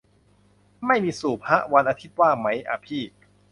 [0.85, 3.03] ไม่มีสูบฮะ วันอาทิตย์ว่างมั้ยอะพี่